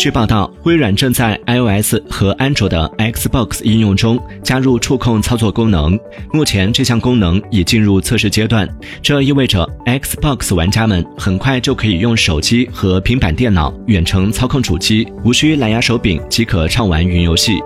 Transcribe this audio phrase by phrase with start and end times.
[0.00, 5.98] 据报道微软正在 ios 和安卓的 xbox 应用中加入触控操作功能。
[6.32, 8.66] 目前这项功能已进入测试阶段。
[9.02, 17.60] 这意味着 xbox 玩家们很快就可以用手机和平板电脑远程操控主机无需蓝牙手柄即可畅玩云游戏。